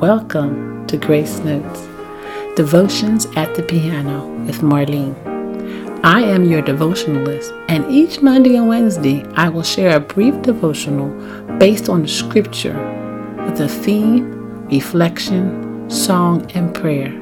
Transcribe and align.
Welcome 0.00 0.86
to 0.86 0.96
Grace 0.96 1.40
Notes, 1.40 1.86
Devotions 2.56 3.26
at 3.36 3.54
the 3.54 3.62
Piano 3.62 4.26
with 4.46 4.62
Marlene. 4.62 5.14
I 6.02 6.22
am 6.22 6.46
your 6.46 6.62
devotionalist, 6.62 7.52
and 7.68 7.84
each 7.92 8.22
Monday 8.22 8.56
and 8.56 8.66
Wednesday 8.66 9.22
I 9.34 9.50
will 9.50 9.62
share 9.62 9.94
a 9.94 10.00
brief 10.00 10.40
devotional 10.40 11.10
based 11.58 11.90
on 11.90 12.00
the 12.00 12.08
scripture 12.08 12.72
with 13.44 13.60
a 13.60 13.68
theme, 13.68 14.66
reflection, 14.68 15.90
song, 15.90 16.50
and 16.52 16.74
prayer. 16.74 17.12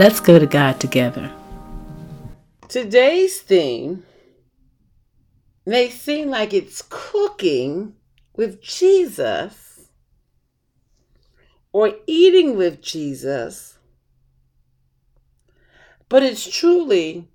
Let's 0.00 0.18
go 0.18 0.40
to 0.40 0.46
God 0.48 0.80
together. 0.80 1.30
Today's 2.66 3.40
theme 3.42 4.02
may 5.64 5.88
seem 5.88 6.30
like 6.30 6.52
it's 6.52 6.82
cooking 6.82 7.94
with 8.34 8.60
Jesus 8.60 9.61
or 11.72 11.94
eating 12.06 12.56
with 12.56 12.82
Jesus, 12.82 13.78
but 16.08 16.22
it's 16.22 16.50
truly 16.50 17.28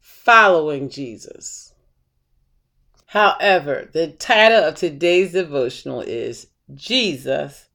following 0.00 0.88
Jesus. 0.88 1.74
However, 3.06 3.88
the 3.92 4.08
title 4.08 4.64
of 4.64 4.74
today's 4.74 5.32
devotional 5.32 6.00
is 6.00 6.48
Jesus 6.74 7.68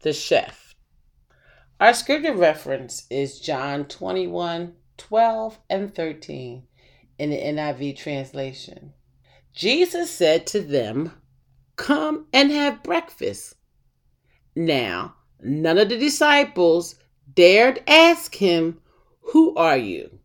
the 0.00 0.12
Chef. 0.12 0.74
Our 1.80 1.92
scripture 1.94 2.34
reference 2.34 3.06
is 3.10 3.40
John 3.40 3.84
21 3.84 4.74
12 4.96 5.58
and 5.70 5.94
13 5.94 6.64
in 7.18 7.30
the 7.30 7.36
NIV 7.36 7.96
translation. 7.96 8.92
Jesus 9.54 10.10
said 10.10 10.46
to 10.48 10.60
them, 10.60 11.12
Come 11.76 12.26
and 12.32 12.50
have 12.50 12.82
breakfast. 12.82 13.54
Now, 14.56 15.14
None 15.40 15.78
of 15.78 15.88
the 15.88 15.96
disciples 15.96 16.96
dared 17.34 17.82
ask 17.86 18.34
him, 18.34 18.80
Who 19.20 19.54
are 19.54 19.76
you? 19.76 20.18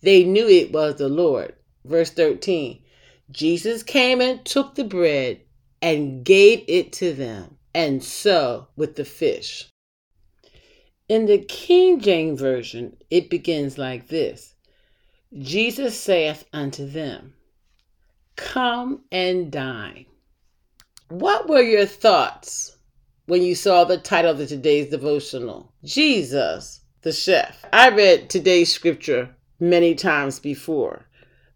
They 0.00 0.24
knew 0.24 0.48
it 0.48 0.72
was 0.72 0.96
the 0.96 1.08
Lord. 1.08 1.54
Verse 1.84 2.10
13 2.10 2.82
Jesus 3.30 3.82
came 3.82 4.20
and 4.20 4.44
took 4.44 4.74
the 4.74 4.84
bread 4.84 5.40
and 5.80 6.24
gave 6.24 6.64
it 6.66 6.92
to 6.94 7.12
them, 7.12 7.58
and 7.72 8.02
so 8.02 8.66
with 8.76 8.96
the 8.96 9.04
fish. 9.04 9.68
In 11.08 11.26
the 11.26 11.38
King 11.38 12.00
James 12.00 12.40
Version, 12.40 12.96
it 13.10 13.30
begins 13.30 13.78
like 13.78 14.08
this 14.08 14.54
Jesus 15.32 15.98
saith 15.98 16.44
unto 16.52 16.86
them, 16.88 17.34
Come 18.36 19.04
and 19.12 19.52
dine. 19.52 20.06
What 21.08 21.48
were 21.48 21.62
your 21.62 21.86
thoughts 21.86 22.76
when 23.30 23.42
you 23.42 23.54
saw 23.54 23.84
the 23.84 23.96
title 23.96 24.32
of 24.32 24.48
today's 24.48 24.90
devotional 24.90 25.72
Jesus, 25.84 26.80
the 27.02 27.12
Chef. 27.12 27.64
I 27.72 27.88
read 27.90 28.28
today's 28.28 28.72
scripture 28.72 29.36
many 29.60 29.94
times 29.94 30.40
before, 30.40 31.06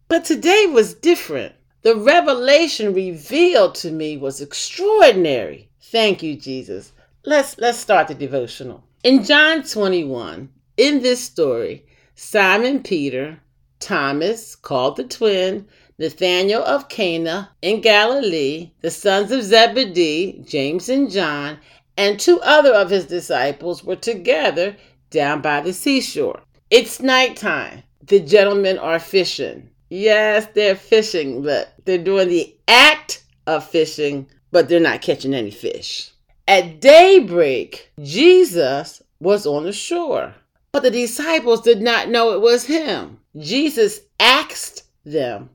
but 0.06 0.25
today 0.25 0.67
was 0.70 0.95
different. 0.95 1.52
The 1.83 1.97
revelation 1.97 2.95
revealed 2.95 3.75
to 3.77 3.91
me 3.91 4.17
was 4.17 4.41
extraordinary. 4.41 5.69
Thank 5.80 6.22
you, 6.22 6.36
Jesus. 6.36 6.92
Let's 7.25 7.58
let's 7.58 7.78
start 7.78 8.06
the 8.06 8.14
devotional. 8.14 8.84
In 9.02 9.25
John 9.25 9.64
21, 9.64 10.50
in 10.77 11.02
this 11.02 11.25
story, 11.25 11.86
Simon 12.14 12.84
Peter, 12.84 13.41
Thomas, 13.80 14.55
called 14.55 14.95
the 14.95 15.02
twin, 15.02 15.67
Nathanael 15.98 16.62
of 16.64 16.88
Cana 16.88 17.50
in 17.62 17.80
Galilee, 17.80 18.72
the 18.80 18.90
sons 18.90 19.30
of 19.30 19.42
Zebedee, 19.42 20.42
James 20.46 20.88
and 20.88 21.10
John, 21.10 21.58
and 21.96 22.18
two 22.18 22.40
other 22.40 22.72
of 22.72 22.90
his 22.90 23.06
disciples 23.06 23.84
were 23.84 23.96
together 23.96 24.76
down 25.10 25.40
by 25.40 25.60
the 25.60 25.72
seashore. 25.72 26.40
It's 26.70 27.00
nighttime. 27.00 27.84
The 28.06 28.20
gentlemen 28.20 28.78
are 28.78 28.98
fishing. 28.98 29.70
Yes, 29.88 30.48
they're 30.54 30.74
fishing, 30.74 31.42
but 31.42 31.74
they're 31.84 31.98
doing 31.98 32.28
the 32.28 32.54
act 32.66 33.22
of 33.46 33.68
fishing, 33.68 34.27
but 34.50 34.68
they're 34.68 34.80
not 34.80 35.02
catching 35.02 35.34
any 35.34 35.52
fish. 35.52 36.10
At 36.48 36.80
daybreak, 36.80 37.92
Jesus 38.02 39.02
was 39.20 39.46
on 39.46 39.64
the 39.64 39.72
shore, 39.72 40.34
but 40.72 40.83
the 40.83 40.90
disciples 40.90 41.60
did 41.60 41.80
not 41.80 42.08
know 42.08 42.33
it 42.33 42.40
was 42.40 42.64
him. 42.64 43.20
Jesus 43.38 44.00
asked 44.18 44.83
them, 45.04 45.50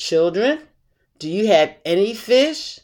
Children, 0.00 0.60
do 1.18 1.28
you 1.28 1.48
have 1.48 1.74
any 1.84 2.14
fish? 2.14 2.80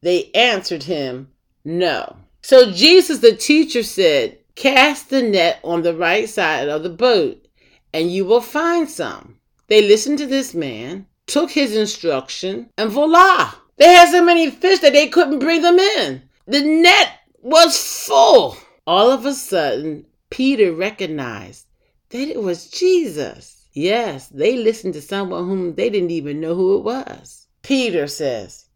They 0.00 0.32
answered 0.34 0.82
him, 0.82 1.30
No. 1.64 2.16
So 2.42 2.72
Jesus, 2.72 3.18
the 3.20 3.36
teacher, 3.36 3.84
said, 3.84 4.38
Cast 4.56 5.10
the 5.10 5.22
net 5.22 5.60
on 5.62 5.82
the 5.82 5.94
right 5.94 6.28
side 6.28 6.68
of 6.68 6.82
the 6.82 6.90
boat, 6.90 7.46
and 7.92 8.10
you 8.10 8.24
will 8.24 8.40
find 8.40 8.90
some. 8.90 9.38
They 9.68 9.80
listened 9.80 10.18
to 10.18 10.26
this 10.26 10.54
man, 10.54 11.06
took 11.28 11.52
his 11.52 11.76
instruction, 11.76 12.68
and 12.76 12.90
voila! 12.90 13.54
They 13.76 13.94
had 13.94 14.10
so 14.10 14.24
many 14.24 14.50
fish 14.50 14.80
that 14.80 14.92
they 14.92 15.06
couldn't 15.06 15.38
bring 15.38 15.62
them 15.62 15.78
in. 15.78 16.20
The 16.46 16.62
net 16.62 17.12
was 17.42 17.78
full. 18.06 18.56
All 18.88 19.12
of 19.12 19.24
a 19.24 19.34
sudden, 19.34 20.04
Peter 20.30 20.72
recognized 20.72 21.66
that 22.08 22.28
it 22.28 22.42
was 22.42 22.68
Jesus. 22.70 23.63
Yes, 23.74 24.28
they 24.28 24.56
listened 24.56 24.94
to 24.94 25.02
someone 25.02 25.46
whom 25.46 25.74
they 25.74 25.90
didn't 25.90 26.12
even 26.12 26.40
know 26.40 26.54
who 26.54 26.78
it 26.78 26.84
was. 26.84 27.48
Peter 27.62 28.06
says, 28.06 28.66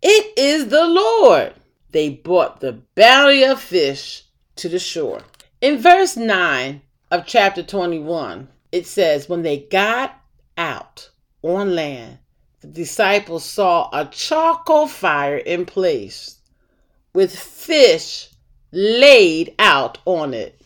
It 0.00 0.38
is 0.38 0.68
the 0.68 0.86
Lord. 0.86 1.54
They 1.90 2.10
brought 2.10 2.60
the 2.60 2.80
bounty 2.94 3.44
of 3.44 3.60
fish 3.60 4.22
to 4.56 4.68
the 4.68 4.78
shore. 4.78 5.22
In 5.60 5.78
verse 5.78 6.16
9 6.16 6.80
of 7.10 7.26
chapter 7.26 7.64
21, 7.64 8.46
it 8.70 8.86
says, 8.86 9.28
When 9.28 9.42
they 9.42 9.58
got 9.58 10.20
out 10.56 11.10
on 11.42 11.74
land, 11.74 12.18
the 12.60 12.68
disciples 12.68 13.44
saw 13.44 13.90
a 13.92 14.06
charcoal 14.06 14.86
fire 14.86 15.36
in 15.36 15.66
place 15.66 16.38
with 17.12 17.36
fish 17.36 18.28
laid 18.70 19.54
out 19.58 19.98
on 20.04 20.32
it 20.32 20.60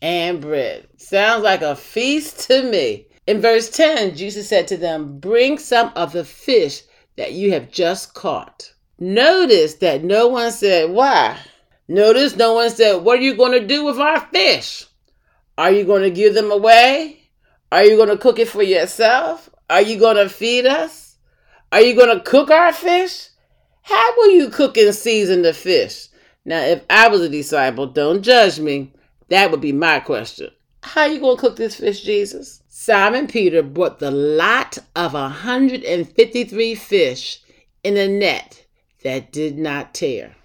and 0.00 0.40
bread. 0.40 0.86
Sounds 0.96 1.42
like 1.42 1.62
a 1.62 1.76
feast 1.76 2.48
to 2.48 2.62
me. 2.62 3.06
In 3.28 3.42
verse 3.42 3.68
10, 3.68 4.16
Jesus 4.16 4.48
said 4.48 4.66
to 4.68 4.78
them, 4.78 5.18
Bring 5.18 5.58
some 5.58 5.92
of 5.94 6.12
the 6.12 6.24
fish 6.24 6.84
that 7.18 7.34
you 7.34 7.52
have 7.52 7.70
just 7.70 8.14
caught. 8.14 8.72
Notice 8.98 9.74
that 9.74 10.02
no 10.02 10.28
one 10.28 10.50
said, 10.50 10.88
Why? 10.88 11.36
Notice 11.88 12.36
no 12.36 12.54
one 12.54 12.70
said, 12.70 13.04
What 13.04 13.18
are 13.18 13.22
you 13.22 13.36
going 13.36 13.52
to 13.52 13.66
do 13.66 13.84
with 13.84 13.98
our 13.98 14.20
fish? 14.20 14.86
Are 15.58 15.70
you 15.70 15.84
going 15.84 16.04
to 16.04 16.10
give 16.10 16.32
them 16.32 16.50
away? 16.50 17.20
Are 17.70 17.84
you 17.84 17.96
going 17.96 18.08
to 18.08 18.16
cook 18.16 18.38
it 18.38 18.48
for 18.48 18.62
yourself? 18.62 19.50
Are 19.68 19.82
you 19.82 19.98
going 19.98 20.16
to 20.16 20.30
feed 20.30 20.64
us? 20.64 21.18
Are 21.70 21.82
you 21.82 21.94
going 21.94 22.16
to 22.16 22.24
cook 22.24 22.50
our 22.50 22.72
fish? 22.72 23.28
How 23.82 24.10
will 24.16 24.30
you 24.30 24.48
cook 24.48 24.78
and 24.78 24.94
season 24.94 25.42
the 25.42 25.52
fish? 25.52 26.08
Now, 26.46 26.62
if 26.62 26.82
I 26.88 27.08
was 27.08 27.20
a 27.20 27.28
disciple, 27.28 27.88
don't 27.88 28.22
judge 28.22 28.58
me. 28.58 28.94
That 29.28 29.50
would 29.50 29.60
be 29.60 29.72
my 29.72 30.00
question. 30.00 30.48
How 30.82 31.02
are 31.02 31.08
you 31.08 31.20
going 31.20 31.36
to 31.36 31.40
cook 31.42 31.56
this 31.56 31.76
fish, 31.76 32.00
Jesus? 32.00 32.62
Simon 32.80 33.26
Peter 33.26 33.60
brought 33.60 33.98
the 33.98 34.12
lot 34.12 34.78
of 34.94 35.12
a 35.12 35.22
153 35.22 36.76
fish 36.76 37.40
in 37.82 37.96
a 37.96 38.06
net 38.06 38.64
that 39.02 39.32
did 39.32 39.58
not 39.58 39.92
tear. 39.92 40.36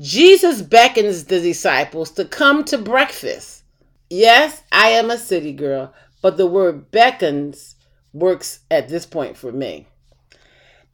Jesus 0.00 0.60
beckons 0.60 1.26
the 1.26 1.38
disciples 1.38 2.10
to 2.10 2.24
come 2.24 2.64
to 2.64 2.76
breakfast. 2.76 3.62
Yes, 4.10 4.64
I 4.72 4.88
am 4.88 5.08
a 5.08 5.16
city 5.16 5.52
girl, 5.52 5.94
but 6.20 6.36
the 6.36 6.48
word 6.48 6.90
beckons 6.90 7.76
works 8.12 8.58
at 8.68 8.88
this 8.88 9.06
point 9.06 9.36
for 9.36 9.52
me. 9.52 9.86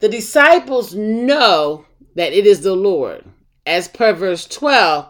The 0.01 0.07
disciples 0.07 0.93
know 0.93 1.87
that 2.13 2.33
it 2.33 2.45
is 2.45 2.61
the 2.61 2.75
Lord. 2.75 3.25
As 3.65 3.87
per 3.87 4.13
verse 4.13 4.45
12, 4.45 5.09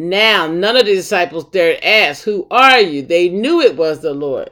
now, 0.00 0.46
none 0.46 0.76
of 0.76 0.86
the 0.86 0.94
disciples 0.94 1.50
dared 1.50 1.82
ask, 1.82 2.22
Who 2.22 2.46
are 2.52 2.78
you? 2.78 3.02
They 3.02 3.28
knew 3.28 3.60
it 3.60 3.76
was 3.76 4.00
the 4.00 4.14
Lord. 4.14 4.50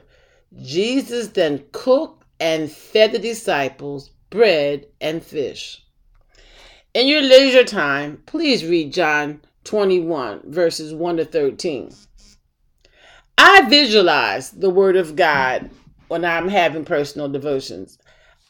Jesus 0.60 1.28
then 1.28 1.64
cooked 1.70 2.24
and 2.40 2.70
fed 2.70 3.12
the 3.12 3.20
disciples 3.20 4.10
bread 4.28 4.86
and 5.00 5.22
fish. 5.22 5.84
In 6.94 7.06
your 7.06 7.22
leisure 7.22 7.62
time, 7.62 8.24
please 8.26 8.64
read 8.64 8.92
John 8.92 9.40
21, 9.62 10.50
verses 10.50 10.92
1 10.92 11.18
to 11.18 11.24
13. 11.24 11.94
I 13.38 13.68
visualize 13.68 14.50
the 14.50 14.70
Word 14.70 14.96
of 14.96 15.14
God 15.14 15.70
when 16.08 16.24
I'm 16.24 16.48
having 16.48 16.84
personal 16.84 17.28
devotions. 17.28 17.98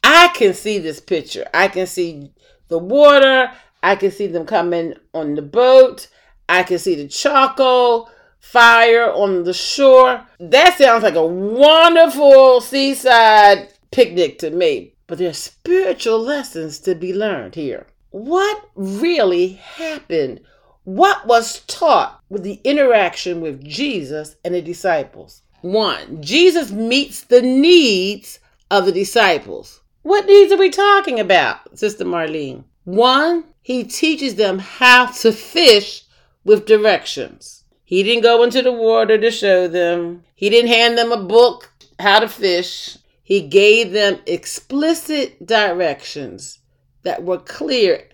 I 0.03 0.29
can 0.29 0.55
see 0.55 0.79
this 0.79 1.01
picture. 1.01 1.45
I 1.53 1.69
can 1.69 1.87
see 1.87 2.33
the 2.69 2.79
water. 2.79 3.51
I 3.83 3.97
can 3.97 4.11
see 4.11 4.29
them 4.29 4.47
coming 4.47 4.95
on 5.13 5.35
the 5.35 5.43
boat. 5.43 6.09
I 6.49 6.63
can 6.63 6.79
see 6.79 6.95
the 6.95 7.09
charcoal 7.09 8.11
fire 8.41 9.11
on 9.13 9.45
the 9.45 9.53
shore. 9.53 10.27
That 10.39 10.79
sounds 10.79 11.03
like 11.03 11.15
a 11.17 11.27
wonderful 11.27 12.61
seaside 12.61 13.73
picnic 13.91 14.39
to 14.41 14.51
me. 14.51 14.95
But 15.07 15.19
there 15.19 15.31
are 15.31 15.35
spiritual 15.35 16.21
lessons 16.21 16.79
to 16.81 16.95
be 16.95 17.13
learned 17.15 17.55
here. 17.55 17.87
What 18.11 18.71
really 18.75 19.55
happened 19.55 20.41
What 20.87 21.27
was 21.27 21.63
taught 21.67 22.23
with 22.29 22.45
the 22.45 22.61
interaction 22.63 23.41
with 23.41 23.65
Jesus 23.65 24.37
and 24.45 24.55
the 24.55 24.63
disciples? 24.63 25.43
One, 25.63 26.23
Jesus 26.23 26.71
meets 26.71 27.25
the 27.25 27.43
needs 27.43 28.39
of 28.71 28.87
the 28.87 28.93
disciples. 28.93 29.81
What 30.03 30.27
needs 30.27 30.53
are 30.53 30.57
we 30.57 30.71
talking 30.71 31.19
about, 31.19 31.77
Sister 31.77 32.05
Marlene? 32.05 32.63
One, 32.85 33.43
he 33.63 33.83
teaches 33.83 34.37
them 34.37 34.61
how 34.61 35.07
to 35.07 35.33
fish 35.33 36.05
with 36.47 36.65
directions. 36.65 37.65
He 37.85 38.03
didn't 38.03 38.23
go 38.23 38.43
into 38.45 38.63
the 38.63 38.73
water 38.73 39.19
to 39.19 39.31
show 39.31 39.69
them, 39.69 40.23
he 40.35 40.49
didn't 40.49 40.71
hand 40.71 40.97
them 40.97 41.13
a 41.13 41.23
book 41.23 41.73
how 41.99 42.21
to 42.21 42.29
fish. 42.29 42.97
He 43.23 43.41
gave 43.41 43.91
them 43.91 44.21
explicit 44.27 45.45
directions 45.45 46.61
that 47.03 47.25
were 47.25 47.39
clear 47.39 48.09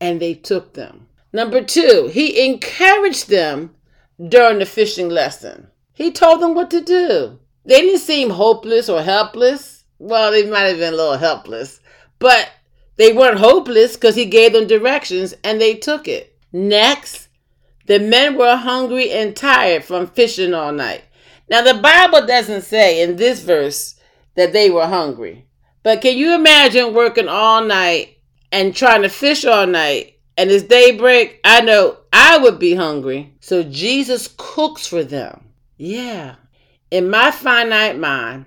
and 0.00 0.20
they 0.20 0.34
took 0.34 0.74
them. 0.74 1.08
Number 1.32 1.62
two, 1.62 2.08
he 2.12 2.46
encouraged 2.46 3.28
them 3.28 3.74
during 4.28 4.60
the 4.60 4.66
fishing 4.66 5.08
lesson. 5.08 5.68
He 5.92 6.12
told 6.12 6.40
them 6.40 6.54
what 6.54 6.70
to 6.70 6.80
do. 6.80 7.40
They 7.64 7.80
didn't 7.80 8.00
seem 8.00 8.30
hopeless 8.30 8.88
or 8.88 9.02
helpless. 9.02 9.84
Well, 9.98 10.30
they 10.30 10.48
might 10.48 10.60
have 10.60 10.78
been 10.78 10.94
a 10.94 10.96
little 10.96 11.16
helpless, 11.16 11.80
but 12.20 12.50
they 12.96 13.12
weren't 13.12 13.40
hopeless 13.40 13.94
because 13.94 14.14
he 14.14 14.26
gave 14.26 14.52
them 14.52 14.68
directions 14.68 15.34
and 15.42 15.60
they 15.60 15.74
took 15.74 16.06
it. 16.06 16.38
Next, 16.52 17.27
the 17.88 17.98
men 17.98 18.36
were 18.36 18.54
hungry 18.54 19.10
and 19.10 19.34
tired 19.34 19.82
from 19.82 20.06
fishing 20.06 20.52
all 20.52 20.72
night. 20.72 21.02
Now, 21.50 21.62
the 21.62 21.80
Bible 21.80 22.26
doesn't 22.26 22.62
say 22.62 23.02
in 23.02 23.16
this 23.16 23.40
verse 23.40 23.98
that 24.36 24.52
they 24.52 24.68
were 24.70 24.86
hungry. 24.86 25.46
But 25.82 26.02
can 26.02 26.16
you 26.16 26.34
imagine 26.34 26.92
working 26.92 27.28
all 27.28 27.64
night 27.64 28.18
and 28.52 28.76
trying 28.76 29.02
to 29.02 29.08
fish 29.08 29.46
all 29.46 29.66
night 29.66 30.18
and 30.36 30.50
it's 30.50 30.64
daybreak? 30.64 31.40
I 31.44 31.62
know 31.62 31.96
I 32.12 32.36
would 32.36 32.58
be 32.58 32.74
hungry. 32.74 33.32
So 33.40 33.62
Jesus 33.62 34.34
cooks 34.36 34.86
for 34.86 35.02
them. 35.02 35.48
Yeah. 35.78 36.34
In 36.90 37.08
my 37.08 37.30
finite 37.30 37.98
mind, 37.98 38.44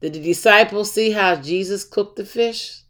did 0.00 0.14
the 0.14 0.20
disciples 0.22 0.90
see 0.90 1.12
how 1.12 1.36
Jesus 1.36 1.84
cooked 1.84 2.16
the 2.16 2.24
fish? 2.24 2.80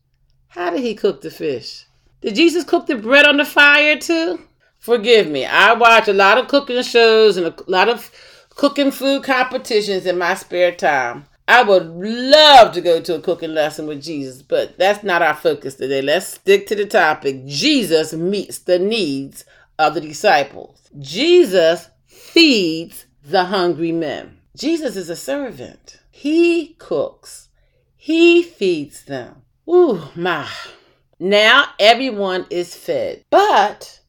How 0.48 0.70
did 0.70 0.80
he 0.80 0.94
cook 0.94 1.20
the 1.20 1.30
fish? 1.30 1.84
Did 2.22 2.36
Jesus 2.36 2.64
cook 2.64 2.86
the 2.86 2.96
bread 2.96 3.26
on 3.26 3.36
the 3.36 3.44
fire 3.44 3.98
too? 3.98 4.40
Forgive 4.84 5.30
me. 5.30 5.46
I 5.46 5.72
watch 5.72 6.08
a 6.08 6.12
lot 6.12 6.36
of 6.36 6.46
cooking 6.46 6.82
shows 6.82 7.38
and 7.38 7.46
a 7.46 7.54
lot 7.66 7.88
of 7.88 8.10
cooking 8.50 8.90
food 8.90 9.22
competitions 9.22 10.04
in 10.04 10.18
my 10.18 10.34
spare 10.34 10.72
time. 10.72 11.24
I 11.48 11.62
would 11.62 11.86
love 11.86 12.74
to 12.74 12.82
go 12.82 13.00
to 13.00 13.14
a 13.14 13.20
cooking 13.22 13.54
lesson 13.54 13.86
with 13.86 14.02
Jesus, 14.02 14.42
but 14.42 14.76
that's 14.76 15.02
not 15.02 15.22
our 15.22 15.32
focus 15.32 15.76
today. 15.76 16.02
Let's 16.02 16.26
stick 16.26 16.66
to 16.66 16.74
the 16.74 16.84
topic. 16.84 17.46
Jesus 17.46 18.12
meets 18.12 18.58
the 18.58 18.78
needs 18.78 19.46
of 19.78 19.94
the 19.94 20.02
disciples. 20.02 20.90
Jesus 20.98 21.88
feeds 22.06 23.06
the 23.24 23.44
hungry 23.44 23.92
men. 23.92 24.36
Jesus 24.54 24.96
is 24.96 25.08
a 25.08 25.16
servant. 25.16 25.98
He 26.10 26.74
cooks. 26.78 27.48
He 27.96 28.42
feeds 28.42 29.04
them. 29.04 29.44
Ooh, 29.66 30.02
my. 30.14 30.46
Now 31.18 31.68
everyone 31.78 32.44
is 32.50 32.74
fed. 32.74 33.24
But 33.30 34.00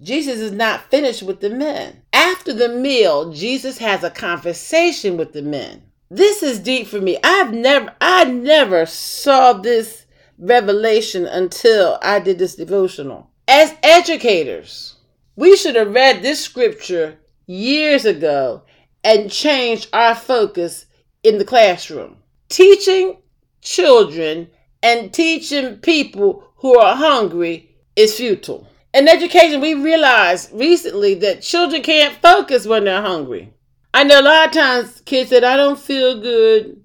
Jesus 0.00 0.38
is 0.38 0.52
not 0.52 0.90
finished 0.90 1.22
with 1.22 1.40
the 1.40 1.50
men. 1.50 2.02
After 2.12 2.52
the 2.52 2.68
meal, 2.68 3.32
Jesus 3.32 3.78
has 3.78 4.02
a 4.02 4.10
conversation 4.10 5.16
with 5.16 5.32
the 5.32 5.42
men. 5.42 5.82
This 6.10 6.42
is 6.42 6.58
deep 6.58 6.86
for 6.88 7.00
me. 7.00 7.18
I've 7.24 7.52
never 7.52 7.94
I 8.00 8.24
never 8.24 8.84
saw 8.86 9.54
this 9.54 10.06
revelation 10.38 11.26
until 11.26 11.98
I 12.02 12.20
did 12.20 12.38
this 12.38 12.56
devotional. 12.56 13.30
As 13.48 13.74
educators, 13.82 14.96
we 15.36 15.56
should 15.56 15.76
have 15.76 15.94
read 15.94 16.22
this 16.22 16.40
scripture 16.40 17.18
years 17.46 18.04
ago 18.04 18.62
and 19.04 19.30
changed 19.30 19.88
our 19.92 20.14
focus 20.14 20.86
in 21.22 21.38
the 21.38 21.44
classroom. 21.44 22.16
Teaching 22.48 23.18
children 23.60 24.50
and 24.82 25.12
teaching 25.12 25.76
people 25.78 26.44
who 26.56 26.78
are 26.78 26.96
hungry 26.96 27.70
is 27.96 28.16
futile. 28.16 28.68
In 28.94 29.08
education, 29.08 29.62
we 29.62 29.72
realized 29.72 30.50
recently 30.52 31.14
that 31.14 31.40
children 31.40 31.82
can't 31.82 32.20
focus 32.20 32.66
when 32.66 32.84
they're 32.84 33.00
hungry. 33.00 33.54
I 33.94 34.04
know 34.04 34.20
a 34.20 34.22
lot 34.22 34.48
of 34.48 34.52
times 34.52 35.00
kids 35.06 35.30
said, 35.30 35.44
I 35.44 35.56
don't 35.56 35.78
feel 35.78 36.20
good. 36.20 36.82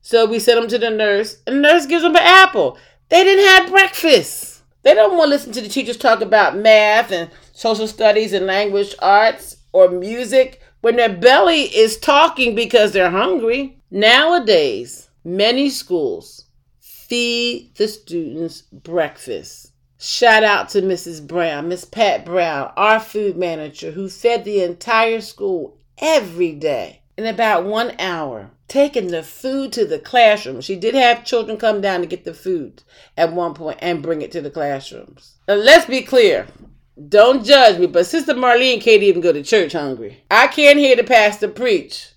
So 0.00 0.24
we 0.24 0.38
send 0.38 0.62
them 0.62 0.68
to 0.70 0.78
the 0.78 0.90
nurse, 0.90 1.42
and 1.46 1.56
the 1.56 1.60
nurse 1.60 1.84
gives 1.86 2.02
them 2.02 2.16
an 2.16 2.22
apple. 2.22 2.78
They 3.10 3.24
didn't 3.24 3.44
have 3.44 3.70
breakfast. 3.70 4.62
They 4.84 4.94
don't 4.94 5.16
want 5.16 5.28
to 5.28 5.30
listen 5.30 5.52
to 5.52 5.60
the 5.60 5.68
teachers 5.68 5.98
talk 5.98 6.22
about 6.22 6.56
math 6.56 7.12
and 7.12 7.30
social 7.52 7.88
studies 7.88 8.32
and 8.32 8.46
language 8.46 8.94
arts 9.00 9.56
or 9.72 9.88
music 9.88 10.62
when 10.80 10.96
their 10.96 11.14
belly 11.14 11.62
is 11.62 11.98
talking 11.98 12.54
because 12.54 12.92
they're 12.92 13.10
hungry. 13.10 13.78
Nowadays, 13.90 15.10
many 15.24 15.68
schools 15.68 16.46
feed 16.80 17.74
the 17.76 17.88
students 17.88 18.62
breakfast. 18.62 19.72
Shout 20.06 20.44
out 20.44 20.68
to 20.68 20.82
Mrs. 20.82 21.26
Brown, 21.26 21.68
Miss 21.68 21.86
Pat 21.86 22.26
Brown, 22.26 22.70
our 22.76 23.00
food 23.00 23.38
manager, 23.38 23.92
who 23.92 24.10
fed 24.10 24.44
the 24.44 24.60
entire 24.60 25.22
school 25.22 25.78
every 25.96 26.52
day 26.52 27.00
in 27.16 27.24
about 27.24 27.64
one 27.64 27.98
hour, 27.98 28.50
taking 28.68 29.06
the 29.06 29.22
food 29.22 29.72
to 29.72 29.86
the 29.86 29.98
classroom. 29.98 30.60
She 30.60 30.76
did 30.76 30.94
have 30.94 31.24
children 31.24 31.56
come 31.56 31.80
down 31.80 32.02
to 32.02 32.06
get 32.06 32.26
the 32.26 32.34
food 32.34 32.82
at 33.16 33.32
one 33.32 33.54
point 33.54 33.78
and 33.80 34.02
bring 34.02 34.20
it 34.20 34.30
to 34.32 34.42
the 34.42 34.50
classrooms. 34.50 35.38
Now, 35.48 35.54
let's 35.54 35.86
be 35.86 36.02
clear. 36.02 36.48
Don't 37.08 37.42
judge 37.42 37.78
me, 37.78 37.86
but 37.86 38.04
Sister 38.04 38.34
Marlene 38.34 38.82
can't 38.82 39.02
even 39.02 39.22
go 39.22 39.32
to 39.32 39.42
church 39.42 39.72
hungry. 39.72 40.22
I 40.30 40.48
can't 40.48 40.78
hear 40.78 40.96
the 40.96 41.04
pastor 41.04 41.48
preach 41.48 42.10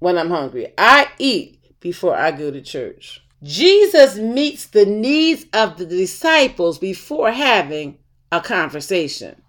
when 0.00 0.18
I'm 0.18 0.28
hungry. 0.28 0.74
I 0.76 1.08
eat 1.18 1.80
before 1.80 2.14
I 2.14 2.30
go 2.30 2.50
to 2.50 2.60
church. 2.60 3.21
Jesus 3.42 4.16
meets 4.16 4.66
the 4.66 4.86
needs 4.86 5.46
of 5.52 5.76
the 5.76 5.86
disciples 5.86 6.78
before 6.78 7.32
having 7.32 7.98
a 8.30 8.40
conversation. 8.40 9.42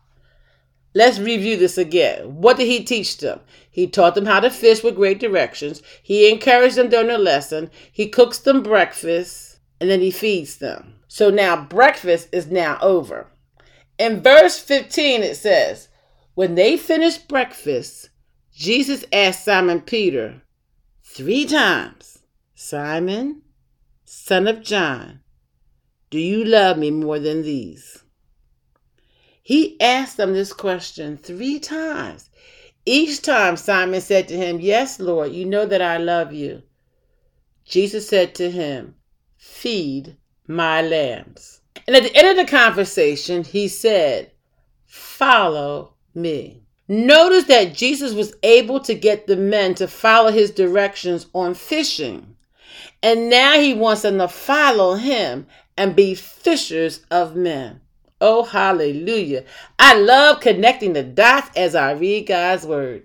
Let's 0.95 1.19
review 1.19 1.57
this 1.57 1.77
again. 1.77 2.41
What 2.41 2.57
did 2.57 2.67
he 2.67 2.83
teach 2.83 3.17
them? 3.17 3.39
He 3.69 3.87
taught 3.87 4.15
them 4.15 4.25
how 4.25 4.39
to 4.39 4.49
fish 4.49 4.83
with 4.83 4.95
great 4.95 5.19
directions. 5.19 5.81
He 6.01 6.29
encouraged 6.29 6.75
them 6.75 6.89
during 6.89 7.07
their 7.07 7.17
lesson. 7.17 7.71
He 7.91 8.07
cooks 8.09 8.37
them 8.39 8.61
breakfast 8.61 9.59
and 9.79 9.89
then 9.89 10.01
he 10.01 10.11
feeds 10.11 10.57
them. 10.57 10.95
So 11.07 11.29
now 11.29 11.65
breakfast 11.65 12.29
is 12.31 12.47
now 12.47 12.77
over. 12.81 13.27
In 13.97 14.21
verse 14.21 14.59
15, 14.59 15.23
it 15.23 15.37
says, 15.37 15.89
When 16.35 16.55
they 16.55 16.77
finished 16.77 17.27
breakfast, 17.27 18.09
Jesus 18.53 19.03
asked 19.11 19.45
Simon 19.45 19.81
Peter 19.81 20.41
three 21.03 21.45
times, 21.45 22.19
Simon, 22.55 23.41
son 24.15 24.47
of 24.47 24.61
John, 24.61 25.21
do 26.11 26.19
you 26.19 26.45
love 26.45 26.77
me 26.77 26.91
more 26.91 27.17
than 27.17 27.41
these? 27.41 28.03
He 29.41 29.75
asked 29.81 30.17
them 30.17 30.33
this 30.33 30.53
question 30.53 31.17
three 31.17 31.59
times. 31.59 32.29
Each 32.85 33.23
time 33.23 33.57
Simon 33.57 34.01
said 34.01 34.27
to 34.27 34.37
him, 34.37 34.61
Yes, 34.61 34.99
Lord, 34.99 35.33
you 35.33 35.45
know 35.45 35.65
that 35.65 35.81
I 35.81 35.97
love 35.97 36.31
you. 36.31 36.61
Jesus 37.65 38.07
said 38.07 38.35
to 38.35 38.51
him, 38.51 38.95
Feed 39.35 40.15
my 40.47 40.81
lambs. 40.83 41.61
And 41.87 41.95
at 41.95 42.03
the 42.03 42.15
end 42.15 42.27
of 42.27 42.45
the 42.45 42.49
conversation, 42.49 43.43
he 43.43 43.67
said, 43.67 44.31
Follow 44.85 45.95
me. 46.13 46.61
Notice 46.87 47.45
that 47.45 47.73
Jesus 47.73 48.13
was 48.13 48.35
able 48.43 48.79
to 48.81 48.93
get 48.93 49.25
the 49.25 49.37
men 49.37 49.73
to 49.75 49.87
follow 49.87 50.31
his 50.31 50.51
directions 50.51 51.25
on 51.33 51.55
fishing. 51.55 52.32
And 53.03 53.29
now 53.29 53.59
he 53.59 53.73
wants 53.73 54.01
them 54.01 54.17
to 54.17 54.29
follow 54.29 54.95
him 54.95 55.45
and 55.77 55.95
be 55.95 56.15
fishers 56.15 57.01
of 57.11 57.35
men. 57.35 57.81
Oh, 58.21 58.43
hallelujah. 58.43 59.43
I 59.77 59.95
love 59.95 60.39
connecting 60.39 60.93
the 60.93 61.03
dots 61.03 61.49
as 61.57 61.75
I 61.75 61.91
read 61.91 62.27
God's 62.27 62.65
word. 62.65 63.03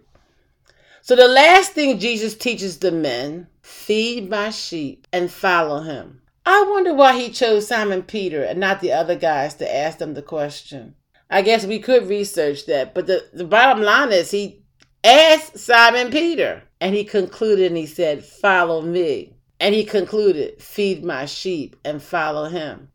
So, 1.02 1.17
the 1.17 1.26
last 1.26 1.73
thing 1.73 1.99
Jesus 1.99 2.37
teaches 2.37 2.78
the 2.78 2.93
men 2.93 3.49
feed 3.61 4.31
my 4.31 4.50
sheep 4.50 5.09
and 5.12 5.31
follow 5.31 5.81
him. 5.81 6.23
I 6.47 6.64
wonder 6.71 6.95
why 6.95 7.19
he 7.19 7.31
chose 7.31 7.67
Simon 7.67 8.02
Peter 8.02 8.45
and 8.45 8.61
not 8.61 8.81
the 8.81 8.93
other 8.93 9.17
guys 9.17 9.55
to 9.55 9.76
ask 9.76 9.99
them 9.99 10.14
the 10.14 10.23
question. 10.23 10.95
I 11.28 11.43
guess 11.43 11.67
we 11.67 11.81
could 11.81 12.09
research 12.09 12.67
that, 12.67 12.95
but 12.95 13.07
the, 13.07 13.28
the 13.33 13.45
bottom 13.45 13.83
line 13.83 14.12
is 14.12 14.31
he 14.31 14.62
asked 15.02 15.59
Simon 15.59 16.11
Peter 16.11 16.62
and 16.81 16.95
he 16.95 17.05
concluded 17.05 17.67
and 17.67 17.76
he 17.76 17.87
said, 17.87 18.25
Follow 18.25 18.81
me. 18.81 19.38
And 19.61 19.75
he 19.75 19.85
concluded, 19.85 20.62
Feed 20.62 21.05
my 21.05 21.27
sheep 21.27 21.77
and 21.85 22.03
follow 22.03 22.49
him. 22.49 22.88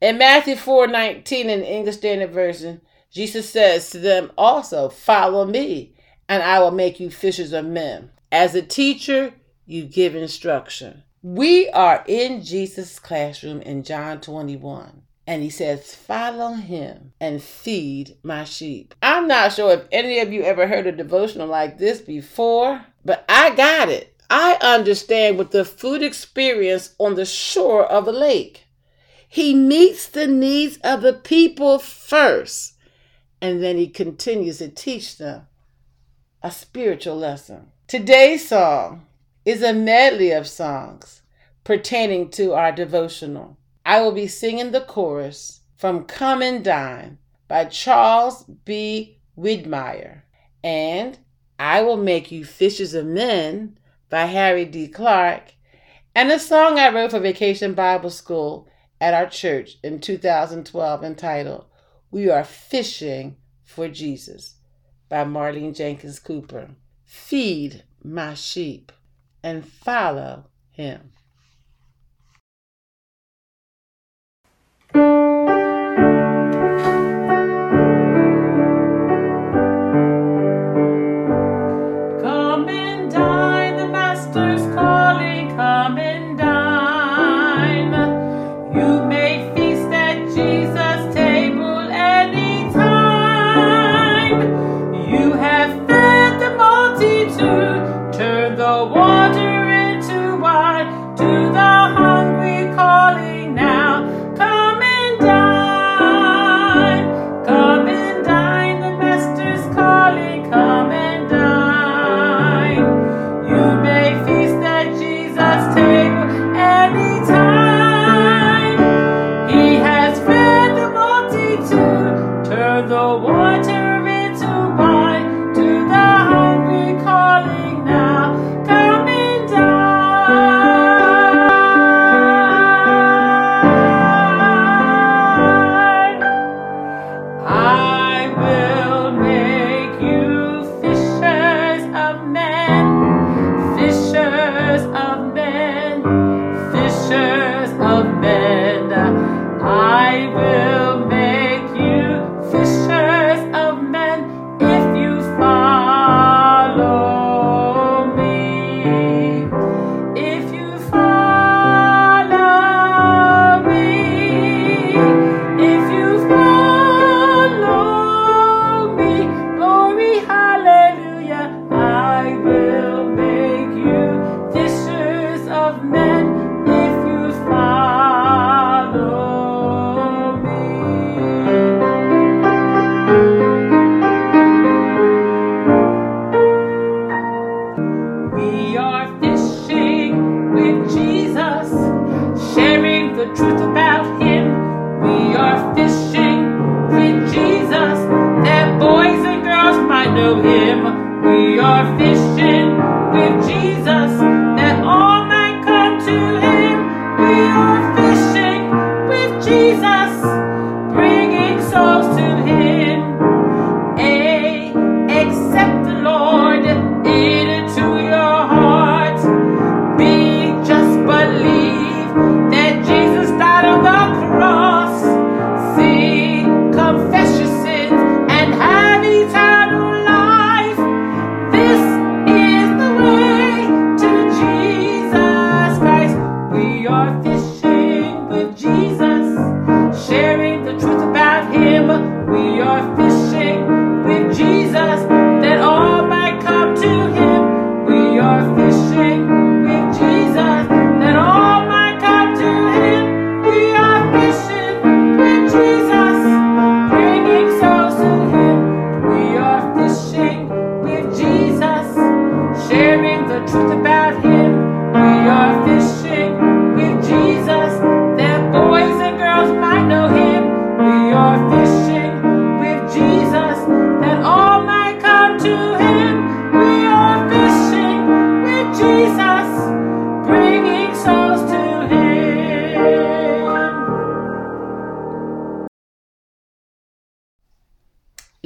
In 0.00 0.18
Matthew 0.18 0.56
4 0.56 0.86
19 0.86 1.50
in 1.50 1.60
the 1.60 1.72
English 1.72 1.96
Standard 1.96 2.30
Version, 2.32 2.80
Jesus 3.10 3.48
says 3.50 3.90
to 3.90 3.98
them 3.98 4.30
also, 4.36 4.88
Follow 4.88 5.46
me, 5.46 5.94
and 6.28 6.42
I 6.42 6.58
will 6.60 6.70
make 6.70 7.00
you 7.00 7.10
fishers 7.10 7.52
of 7.52 7.64
men. 7.64 8.10
As 8.30 8.54
a 8.54 8.62
teacher, 8.62 9.34
you 9.64 9.84
give 9.84 10.14
instruction. 10.14 11.02
We 11.22 11.68
are 11.70 12.04
in 12.06 12.42
Jesus' 12.42 12.98
classroom 12.98 13.60
in 13.62 13.82
John 13.82 14.20
21. 14.20 15.02
and 15.26 15.42
he 15.42 15.50
says, 15.50 15.94
Follow 15.94 16.52
him 16.52 17.12
and 17.20 17.42
feed 17.42 18.16
my 18.22 18.44
sheep. 18.44 18.94
I'm 19.02 19.26
not 19.26 19.52
sure 19.52 19.72
if 19.72 19.88
any 19.90 20.20
of 20.20 20.32
you 20.32 20.42
ever 20.42 20.66
heard 20.66 20.86
a 20.86 20.92
devotional 20.92 21.48
like 21.48 21.78
this 21.78 22.00
before, 22.00 22.84
but 23.04 23.24
I 23.28 23.54
got 23.54 23.88
it. 23.88 24.15
I 24.28 24.58
understand 24.60 25.38
with 25.38 25.50
the 25.50 25.64
food 25.64 26.02
experience 26.02 26.94
on 26.98 27.14
the 27.14 27.24
shore 27.24 27.84
of 27.84 28.08
a 28.08 28.12
lake. 28.12 28.66
He 29.28 29.54
meets 29.54 30.06
the 30.06 30.26
needs 30.26 30.78
of 30.82 31.02
the 31.02 31.12
people 31.12 31.78
first, 31.78 32.74
and 33.40 33.62
then 33.62 33.76
he 33.76 33.88
continues 33.88 34.58
to 34.58 34.68
teach 34.68 35.18
them 35.18 35.46
a 36.42 36.50
spiritual 36.50 37.16
lesson. 37.16 37.72
Today's 37.86 38.48
song 38.48 39.06
is 39.44 39.62
a 39.62 39.72
medley 39.72 40.32
of 40.32 40.46
songs 40.46 41.22
pertaining 41.64 42.30
to 42.30 42.52
our 42.52 42.72
devotional. 42.72 43.56
I 43.84 44.00
will 44.00 44.12
be 44.12 44.26
singing 44.26 44.72
the 44.72 44.80
chorus 44.80 45.60
from 45.76 46.04
Come 46.04 46.42
and 46.42 46.64
Dine 46.64 47.18
by 47.46 47.66
Charles 47.66 48.44
B. 48.64 49.18
Widmeyer 49.36 50.22
and 50.64 51.18
I 51.58 51.82
Will 51.82 51.96
Make 51.96 52.32
You 52.32 52.44
Fishers 52.44 52.94
of 52.94 53.06
Men 53.06 53.78
by 54.08 54.26
Harry 54.26 54.64
D. 54.64 54.88
Clarke, 54.88 55.54
and 56.14 56.30
a 56.30 56.38
song 56.38 56.78
I 56.78 56.92
wrote 56.92 57.10
for 57.10 57.20
Vacation 57.20 57.74
Bible 57.74 58.10
School 58.10 58.68
at 59.00 59.14
our 59.14 59.28
church 59.28 59.78
in 59.82 60.00
2012 60.00 61.04
entitled 61.04 61.66
We 62.10 62.30
Are 62.30 62.44
Fishing 62.44 63.36
for 63.64 63.88
Jesus 63.88 64.54
by 65.08 65.24
Marlene 65.24 65.74
Jenkins 65.74 66.18
Cooper. 66.18 66.70
Feed 67.04 67.84
my 68.02 68.34
sheep 68.34 68.92
and 69.42 69.66
follow 69.66 70.46
him. 70.70 71.12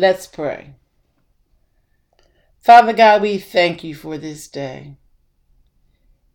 Let's 0.01 0.27
pray. 0.27 0.77
Father 2.59 2.95
God, 2.95 3.21
we 3.21 3.37
thank 3.37 3.85
you 3.85 3.95
for 3.95 4.17
this 4.17 4.49
day. 4.49 4.97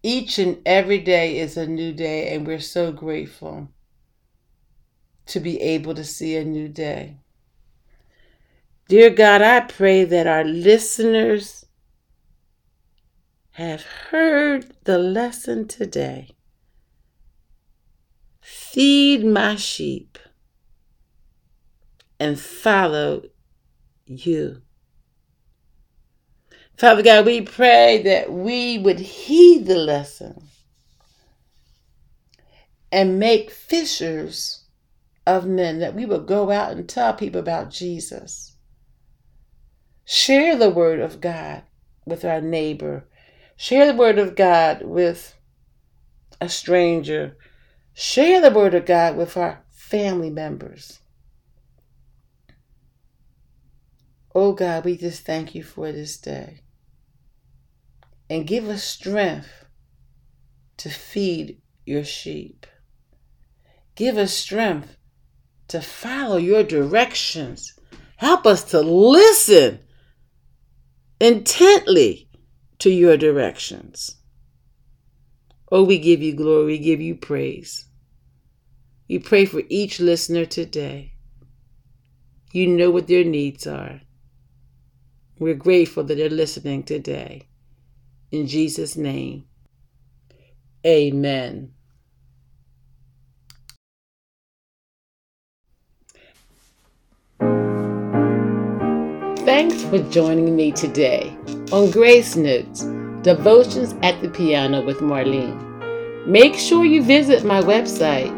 Each 0.03 0.37
and 0.37 0.61
every 0.67 0.99
day 0.99 1.39
is 1.39 1.57
a 1.57 1.65
new 1.65 1.91
day, 1.91 2.31
and 2.31 2.45
we're 2.45 2.59
so 2.59 2.91
grateful 2.91 3.69
to 5.25 5.39
be 5.39 5.59
able 5.59 5.95
to 5.95 6.03
see 6.03 6.35
a 6.35 6.45
new 6.45 6.67
day. 6.67 7.17
Dear 8.87 9.09
God, 9.09 9.41
I 9.41 9.61
pray 9.61 10.03
that 10.03 10.27
our 10.27 10.43
listeners 10.43 11.65
have 13.53 13.81
heard 14.11 14.75
the 14.83 14.99
lesson 14.99 15.67
today. 15.67 16.35
Feed 18.41 19.25
my 19.25 19.55
sheep 19.55 20.19
and 22.19 22.39
follow 22.39 23.23
you. 24.05 24.61
Father 26.77 27.03
God, 27.03 27.25
we 27.25 27.41
pray 27.41 28.01
that 28.03 28.31
we 28.31 28.77
would 28.77 28.99
heed 28.99 29.65
the 29.65 29.77
lesson 29.77 30.43
and 32.91 33.19
make 33.19 33.49
fishers 33.49 34.65
of 35.25 35.45
men, 35.45 35.79
that 35.79 35.95
we 35.95 36.05
would 36.05 36.27
go 36.27 36.51
out 36.51 36.71
and 36.71 36.87
tell 36.87 37.13
people 37.13 37.39
about 37.39 37.71
Jesus. 37.71 38.55
Share 40.03 40.55
the 40.55 40.69
word 40.69 40.99
of 40.99 41.21
God 41.21 41.63
with 42.05 42.23
our 42.23 42.41
neighbor. 42.41 43.05
Share 43.55 43.87
the 43.87 43.97
word 43.97 44.19
of 44.19 44.35
God 44.35 44.83
with 44.83 45.35
a 46.39 46.49
stranger. 46.49 47.37
Share 47.93 48.41
the 48.41 48.51
word 48.51 48.73
of 48.73 48.85
God 48.85 49.15
with 49.15 49.37
our 49.37 49.63
family 49.71 50.29
members. 50.29 50.99
Oh 54.37 54.51
God, 54.51 54.83
we 54.83 54.97
just 54.97 55.25
thank 55.25 55.55
you 55.55 55.63
for 55.63 55.93
this 55.93 56.17
day. 56.17 56.59
And 58.29 58.45
give 58.45 58.67
us 58.67 58.83
strength 58.83 59.65
to 60.75 60.89
feed 60.89 61.61
your 61.85 62.03
sheep. 62.03 62.67
Give 63.95 64.17
us 64.17 64.33
strength 64.33 64.97
to 65.69 65.79
follow 65.79 66.35
your 66.35 66.63
directions. 66.63 67.79
Help 68.17 68.45
us 68.45 68.65
to 68.71 68.81
listen 68.81 69.79
intently 71.21 72.29
to 72.79 72.89
your 72.89 73.15
directions. 73.15 74.17
Oh, 75.71 75.83
we 75.83 75.97
give 75.97 76.21
you 76.21 76.35
glory, 76.35 76.65
we 76.65 76.79
give 76.79 76.99
you 76.99 77.15
praise. 77.15 77.85
We 79.07 79.19
pray 79.19 79.45
for 79.45 79.61
each 79.69 80.01
listener 80.01 80.45
today. 80.45 81.13
You 82.51 82.67
know 82.67 82.91
what 82.91 83.07
their 83.07 83.23
needs 83.23 83.65
are. 83.65 84.01
We're 85.37 85.55
grateful 85.55 86.05
that 86.05 86.15
they're 86.15 86.29
listening 86.29 86.83
today. 86.83 87.49
In 88.31 88.47
Jesus' 88.47 88.95
name, 88.95 89.43
amen. 90.85 91.73
Thanks 99.45 99.83
for 99.83 99.99
joining 100.09 100.55
me 100.55 100.71
today 100.71 101.37
on 101.71 101.91
Grace 101.91 102.35
Notes 102.35 102.85
Devotions 103.21 103.93
at 104.03 104.21
the 104.21 104.29
Piano 104.29 104.83
with 104.85 104.99
Marlene. 104.99 106.27
Make 106.27 106.55
sure 106.55 106.85
you 106.85 107.03
visit 107.03 107.43
my 107.43 107.61
website, 107.61 108.31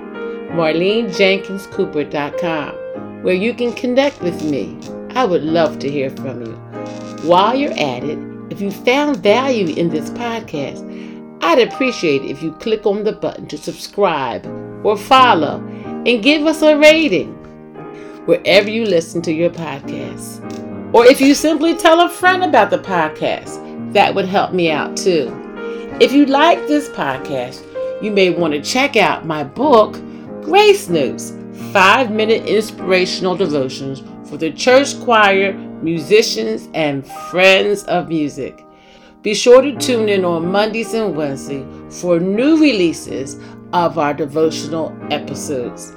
marlenejenkinscooper.com, 0.52 3.24
where 3.24 3.36
you 3.36 3.54
can 3.54 3.74
connect 3.74 4.22
with 4.22 4.44
me. 4.44 4.78
I 5.16 5.24
would 5.26 5.44
love 5.44 5.80
to 5.80 5.90
hear 5.90 6.10
from 6.10 6.46
you. 6.46 6.67
While 7.24 7.56
you're 7.56 7.72
at 7.72 8.04
it, 8.04 8.20
if 8.50 8.62
you 8.62 8.72
found 8.72 9.18
value 9.18 9.76
in 9.76 9.90
this 9.90 10.10
podcast, 10.12 10.84
I'd 11.42 11.60
appreciate 11.60 12.24
if 12.24 12.42
you 12.42 12.52
click 12.54 12.86
on 12.86 13.04
the 13.04 13.12
button 13.12 13.48
to 13.48 13.58
subscribe 13.58 14.46
or 14.86 14.98
follow 14.98 15.58
and 16.06 16.24
give 16.24 16.46
us 16.46 16.62
a 16.62 16.78
rating 16.78 17.34
wherever 18.26 18.70
you 18.70 18.86
listen 18.86 19.22
to 19.24 19.34
your 19.34 19.50
podcasts. 19.50 20.44
Or 20.94 21.06
if 21.06 21.20
you 21.20 21.34
simply 21.34 21.76
tell 21.76 22.02
a 22.02 22.10
friend 22.10 22.44
about 22.44 22.70
the 22.70 22.80
podcast, 22.80 23.94
that 23.94 24.14
would 24.14 24.26
help 24.26 24.54
me 24.54 24.70
out 24.72 24.96
too. 24.96 25.34
If 26.00 26.14
you 26.14 26.26
like 26.26 26.68
this 26.68 26.90
podcast, 26.90 27.64
you 28.02 28.12
may 28.12 28.30
want 28.30 28.54
to 28.54 28.62
check 28.62 28.96
out 28.96 29.26
my 29.26 29.44
book, 29.44 29.94
Grace 30.42 30.88
Notes 30.88 31.34
Five 31.74 32.12
Minute 32.12 32.46
Inspirational 32.46 33.36
Devotions 33.36 34.04
for 34.30 34.38
the 34.38 34.52
Church 34.52 35.00
Choir, 35.00 35.54
Musicians, 35.82 36.70
and 36.74 37.06
Friends 37.30 37.84
of 37.84 38.08
Music. 38.08 38.66
Be 39.22 39.34
sure 39.34 39.62
to 39.62 39.76
tune 39.78 40.10
in 40.10 40.24
on 40.24 40.52
Mondays 40.52 40.94
and 40.94 41.16
Wednesdays 41.16 41.66
for 42.02 42.20
new 42.20 42.62
releases 42.62 43.40
of 43.74 43.98
our 43.98 44.14
devotional 44.14 44.96
episodes. 45.12 45.94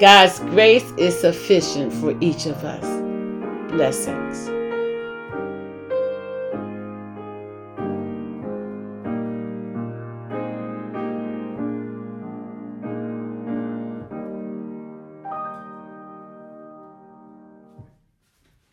God's 0.00 0.40
grace 0.40 0.90
is 0.98 1.18
sufficient 1.18 1.92
for 1.92 2.16
each 2.20 2.46
of 2.46 2.62
us 2.64 3.04
blessings. 3.74 4.53